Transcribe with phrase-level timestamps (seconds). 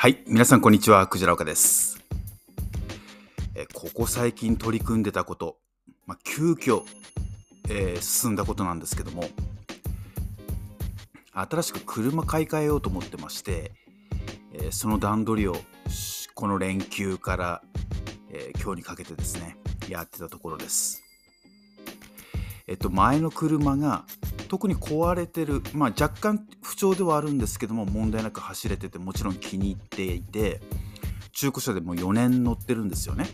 [0.00, 1.98] はい、皆さんこんにちは、クジラ岡です。
[3.56, 5.56] えここ最近取り組んでたこと、
[6.06, 6.84] まあ、急遽、
[7.68, 9.24] えー進んだことなんですけども、
[11.32, 13.72] 新しく車買い替えようと思ってまして、
[14.52, 15.56] えーその段取りを
[16.36, 17.62] この連休から、
[18.30, 19.56] えー今日にかけてですね、
[19.88, 21.02] やってたところです。
[22.68, 24.04] えっと、前の車が
[24.48, 30.60] 特に壊れてる、まあ、若干不調ではあるんですけども問題なく走れててもちろん気に入っていて
[31.32, 33.26] 中古車でも4年乗ってるんですよね。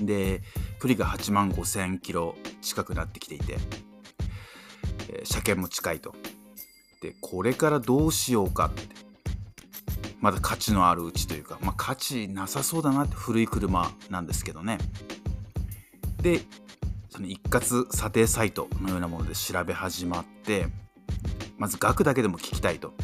[0.00, 0.42] で
[0.80, 3.58] 距離が8万5千キロ近くなってきていて、
[5.10, 6.14] えー車検も近いと。
[7.02, 9.00] でこれからどうしようかって。
[10.20, 14.78] まだ価値のあるうちというか、まあ、価値なさそうだなって古い車なんですけどね。
[16.22, 16.42] で
[17.20, 20.68] その一括査定サイトのようなもので調べ始まって
[21.58, 22.94] まず額だけでも聞きたいと。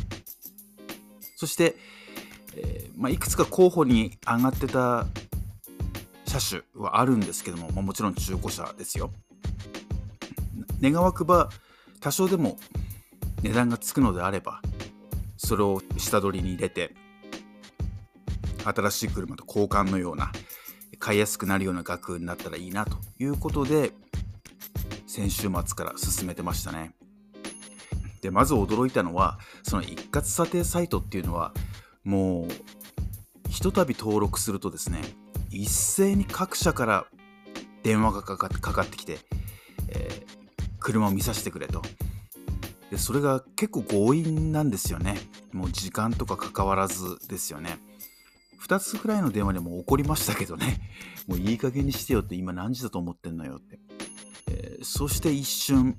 [1.37, 1.77] そして、
[2.57, 5.07] えーまあ、いくつか候補に上がってた
[6.25, 9.11] 車種はあるんですけども、まあ、もちろん中古車ですよ。
[10.81, 11.51] 願わくば
[12.01, 12.57] 多少でも
[13.43, 14.63] 値段がつくのであれば
[15.37, 16.95] それを下取りに入れて
[18.65, 20.33] 新しい車と交換のような
[20.99, 23.93] 買いやすくなるような額になったらいいなということで
[25.17, 26.93] 先週末から進めてましたね。
[28.21, 31.55] でまず驚いたのはその一括査定サイトっていうのは
[32.05, 35.01] もうひとたび登録するとですね
[35.51, 37.07] 一斉に各社から
[37.83, 39.19] 電話がかかってかかってきて、
[39.89, 40.37] えー
[40.87, 41.83] 車を見させてくれと。
[42.93, 45.17] でそれが結構強引なんですよね。
[45.53, 47.79] もう時間とか関わらずですよね。
[48.65, 50.79] 2つくらいの電話でも怒りましたけどね。
[51.27, 53.81] もういい加減にしてよって今何時だと思ってんのよって、
[54.87, 55.99] そして一瞬、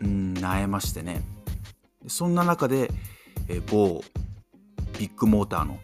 [0.00, 1.22] うん、萎えましてね。
[2.06, 2.90] そんな中で、
[3.48, 4.02] え某
[4.98, 5.80] ビッグモーターの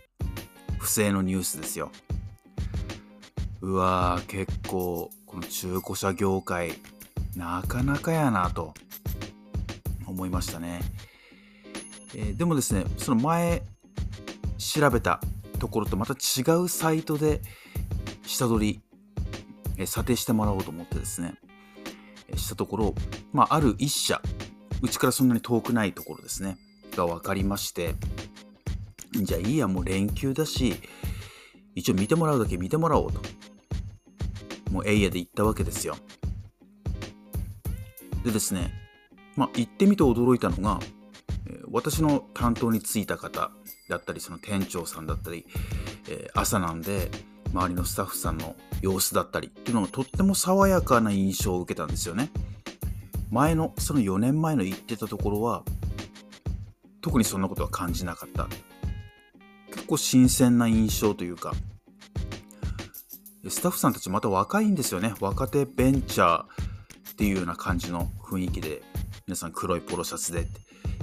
[0.79, 1.91] 不正のニュースですよ。
[3.61, 6.75] うわー結構この中古車業界
[7.37, 8.73] なかなかやなと
[10.07, 10.81] 思いましたね、
[12.15, 13.63] えーでもですねその前
[14.59, 15.21] 調べた
[15.59, 17.43] ところとまた違うサイトで
[18.25, 18.81] 下取り、
[19.77, 21.35] え査定してもらおうと思ってですね、
[22.37, 22.95] したところ、
[23.33, 24.21] まあ、ある一社
[24.83, 26.57] うちからそんなに遠くないところですね
[26.97, 27.95] が分かりまして
[29.13, 30.77] じゃあいいやもう連休だし
[31.75, 33.21] 一応見てもらうだけ見てもらおうと。
[34.71, 35.97] もうエイヤで行ったわけですよ。
[38.25, 38.73] でですね
[39.37, 40.81] まあ行ってみて驚いたのが
[41.71, 43.51] 私の担当に就いた方
[43.89, 45.47] だったりその店長さんだったり、
[46.09, 47.11] え朝なんで
[47.53, 52.31] 周りのスタッフさんの様子だったりっていうのがとっても爽やかな印象を受けたんですよね。
[53.31, 55.63] 前のその4年前の行ってたところは
[57.01, 58.49] 特にそんなことは感じなかった。
[59.73, 61.55] 結構新鮮な印象というか。
[63.49, 65.15] スタッフさんたちまた若いんですよね。
[65.21, 68.83] 若手ベンチャーっていうような感じの雰囲気で
[69.27, 70.45] 皆さん黒いポロシャツでっ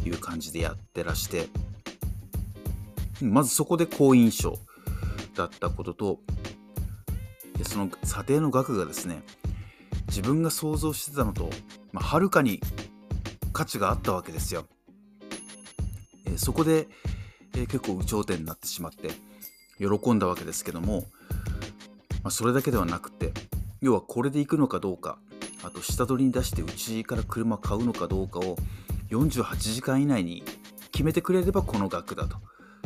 [0.03, 1.47] ていう感じでやってらして。
[3.21, 4.59] まずそこで好印象
[5.35, 6.19] だったことと
[7.57, 9.23] でその査定の額がですね
[10.07, 11.49] 自分が想像してたのと、
[11.91, 12.59] まあ、はるかに
[13.53, 14.65] 価値があったわけですよ。
[16.25, 16.87] えーそこで、
[17.53, 19.11] えー結構有頂天になってしまって
[19.77, 21.05] 喜んだわけですけども、
[22.23, 23.31] まあ、それだけではなくて
[23.81, 25.17] 要はこれで行くのかどうか
[25.63, 28.57] あと下取りに出してうちから車買うのかどうかを
[29.09, 30.43] 48時間以内に
[30.91, 32.37] 決めてくれればこの額だと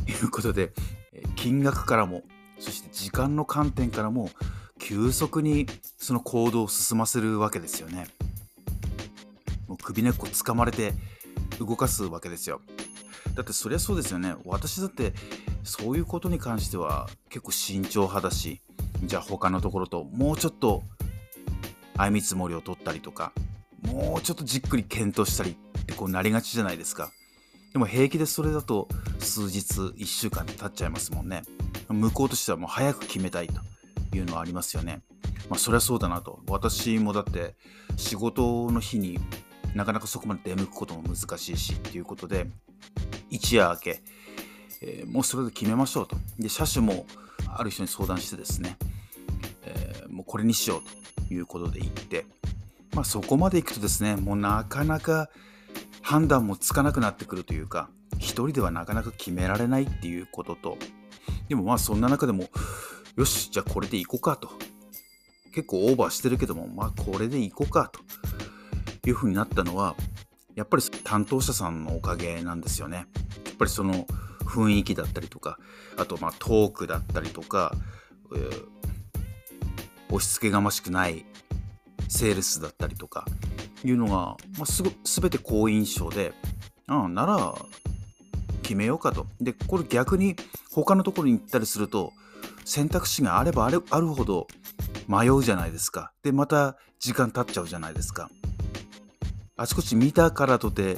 [0.10, 0.72] いうことで
[1.36, 2.24] 金額からも
[2.60, 4.30] そして時間の観点からも
[4.90, 5.68] 急速に
[6.00, 8.08] その行動を進ませるわけですよね。
[9.68, 10.94] もう首根っこ掴まれて
[11.60, 12.60] 動かすわけですよ。
[13.36, 14.34] だってそりゃそうですよね。
[14.46, 15.14] 私だって
[15.64, 18.64] そういうことに関しては結構慎重派だし
[19.04, 20.82] じゃあ他のところともうちょっと
[21.96, 23.32] 相見積もりを取ったりとか
[23.84, 27.12] もうちょっとじっくり検討したりってこうなりがちじゃないですか。
[27.74, 28.88] でも平気でそれだと
[29.20, 31.44] 数日1週間で経っちゃいますもんね。
[31.90, 33.62] 向こうとしてはもう早く決めたいと
[34.18, 35.02] いうのはありますよね。
[35.50, 36.42] まあそりゃそうだなと。
[36.48, 37.56] 私もだって
[37.98, 39.20] 仕事の日に
[39.76, 42.48] なかなかそこまで出向くことも難しいしっていうことで
[43.30, 44.02] 一夜明け、
[44.82, 46.16] えーもうそれで決めましょうと。
[46.40, 47.06] で車種も
[47.48, 48.78] ある人に相談してですね、
[49.64, 52.26] えーもうこれにしようということで言って、
[52.94, 55.30] まあそこまでいくとですね、もうなかなか
[56.02, 60.78] 判断もつかなくなってくるというか、一人ではなかなか決められないっていうことと、
[61.48, 62.50] でもまあそんな中でも、
[63.20, 64.50] よし、じゃあこれでいこうかと。
[65.54, 69.96] 結構オーバーしてるけども、まあこれでいこうかというふうになったのは、
[70.56, 73.08] やっぱり担当者さんのおかげなんですよね。
[73.46, 74.08] やっぱりその
[74.46, 75.60] 雰囲気だったりとか
[75.98, 77.76] あとまあトークだったりとか、
[78.34, 78.66] えー、
[80.10, 81.26] 押し付けがましくない
[82.08, 83.26] セールスだったりとか
[83.84, 86.34] いうのが、まあ、すご全て好印象で
[86.88, 87.56] ああなら
[88.70, 89.26] 決めようかと。
[89.42, 90.36] でこれ逆に
[90.72, 92.14] 他のところに行ったりすると
[92.66, 94.46] 選択肢があればあるあるほど
[95.08, 96.12] 迷うじゃないですか。
[96.22, 98.30] でまた時間経っちゃうじゃないですか。
[99.58, 100.98] あちこち見たからとて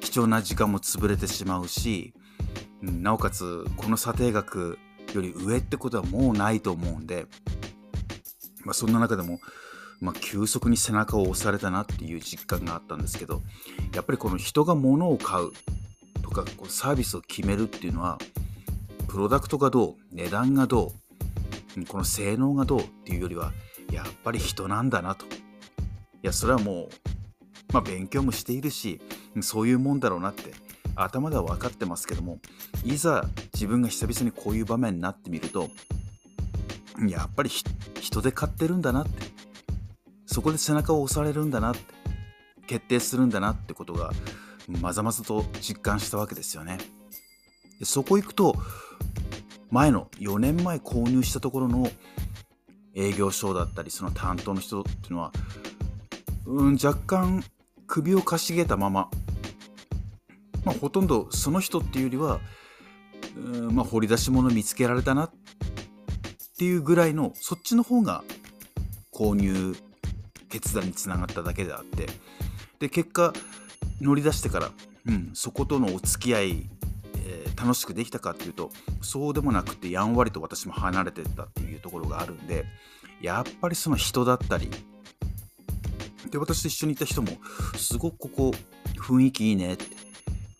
[0.00, 2.14] 貴重な時間も潰れてしまうし、
[2.82, 4.76] なおかつこの査定額
[5.14, 7.26] より上ってことはもうないと思うんで、
[8.64, 9.38] まあ、そんな中でも、
[10.00, 13.42] まあ、急速に背中を押されたなっていう実感があったんですけど
[13.94, 15.50] やっぱりこの人が物を買う
[16.44, 18.18] かこうサービスを決めるっていうのは
[19.08, 20.92] プロダクトがどう値段がど
[21.76, 23.52] うこの性能がどうっていうよりは
[23.92, 25.24] やっぱり人なんだなと。
[25.26, 25.28] い
[26.22, 26.88] やそれはもう、
[27.72, 29.00] まあ、勉強もしているし
[29.40, 30.52] そういうもんだろうなって
[30.96, 32.40] 頭では分かってますけども
[32.84, 33.24] いざ
[33.54, 35.68] 自分が久々にこういう場面になってみると
[37.08, 37.50] やっぱり
[38.00, 39.10] 人で買ってるんだなって
[40.26, 41.80] そこで背中を押されるんだなって
[42.66, 44.10] 決定するんだなってことが
[44.68, 46.78] まざまざと実感したわけですよね。
[47.78, 48.56] でそこ行くと
[49.70, 51.90] 前の4年前購入したところの
[52.94, 55.32] 営業所だったりその担当の人っていうのは
[56.46, 57.44] うん若干
[57.86, 59.10] 首をかしげたまま、
[60.64, 62.40] まあ、ほとんどその人っていうよりは、
[63.36, 65.30] うんまあ、掘り出し物見つけられたなっ
[66.58, 68.24] ていうぐらいのそっちの方が
[69.12, 69.76] 購入
[70.48, 72.06] 決断につながっただけであって
[72.78, 73.32] で結果
[74.00, 74.70] 乗り出してから、
[75.06, 76.70] うん、そことのお付き合い、
[77.26, 82.64] えー、楽しくできたかっていうとそうでもなくてやんわりと私も離れてったっていうところがあるんで
[83.20, 84.70] やっぱりその人だったり
[86.30, 87.28] で、私と一緒にいた人も、
[87.76, 88.52] すごくここ、
[88.96, 89.84] 雰囲気いいねって、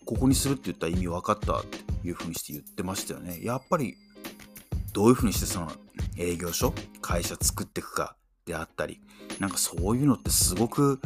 [0.04, 3.40] ここにするって言ったら意味分かったっていう風にして言ってましたよね。
[3.42, 3.96] やっぱり、
[4.92, 5.70] どういう風にしてその
[6.16, 9.00] 営業所、会社作っていくかであったり、
[9.38, 11.00] なんかそういうのってすごく、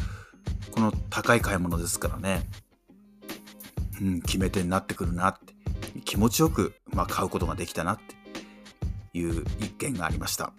[0.70, 2.48] この高い買い物ですからね、
[4.00, 5.54] うん、決め手になってくるなって、
[6.04, 8.22] 気持ちよく、まあ、買うことができたなって。
[9.14, 10.52] いう一件がありました。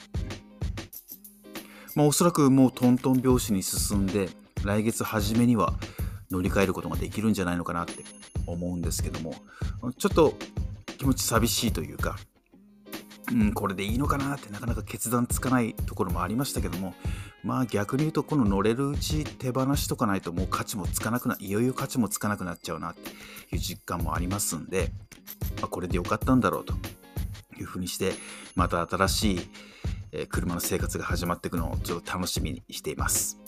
[1.95, 4.29] まあ、おそらくもうトントン拍子に進んで
[4.63, 5.73] 来月初めには
[6.31, 8.03] 乗り換えることができるんじゃないのかなって
[8.47, 9.35] 思うんですけども。
[9.97, 10.33] ちょっと
[10.97, 12.17] 気持ち寂しいというか、
[13.31, 16.93] うん、これでいいのかなってなかなか決断つかないところもありましたけども
[17.43, 24.91] まあ逆に言うとこの乗れるうち手放しとかないともう価値もつかなくないよいよ価値もつかなくなっちゃうなっていう実感もありますんで、
[25.57, 26.73] まあ、これでよかったんだろうと
[27.57, 28.11] いうふうにして
[28.55, 29.39] また新しい
[30.13, 33.39] え車の生活が始まっていくのをちょっと楽しみにしています。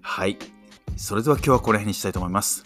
[0.00, 0.38] はい。
[0.96, 2.64] それでは今日はこの辺にしたいと思います。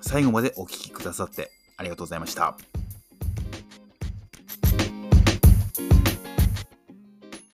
[0.00, 2.56] 最後までお聴きくださってありがとうございました。